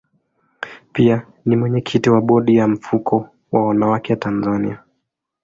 Pia 0.93 1.27
ni 1.45 1.55
mwenyekiti 1.55 2.09
wa 2.09 2.21
bodi 2.21 2.55
ya 2.55 2.67
mfuko 2.67 3.29
wa 3.51 3.67
wanawake 3.67 4.15
Tanzania. 4.15 4.79